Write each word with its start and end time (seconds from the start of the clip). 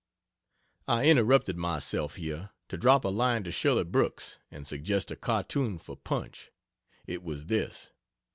I 0.87 1.05
interrupted 1.05 1.57
myself 1.57 2.15
here, 2.15 2.49
to 2.69 2.75
drop 2.79 3.05
a 3.05 3.09
line 3.09 3.43
to 3.43 3.51
Shirley 3.51 3.83
Brooks 3.83 4.39
and 4.49 4.65
suggest 4.65 5.11
a 5.11 5.15
cartoon 5.15 5.77
for 5.77 5.95
Punch. 5.95 6.49
It 7.05 7.21
was 7.21 7.45
this. 7.45 7.91